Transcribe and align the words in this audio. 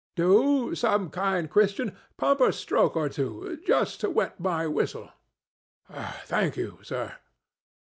—Do, 0.15 0.73
some 0.73 1.11
kind 1.11 1.47
Christian, 1.47 1.95
pump 2.17 2.41
a 2.41 2.51
stroke 2.51 2.95
or 2.95 3.07
two, 3.07 3.59
just 3.67 3.99
to 4.01 4.09
wet 4.09 4.39
my 4.39 4.65
whistle.—Thank 4.65 6.57
you, 6.57 6.79
sir! 6.81 7.17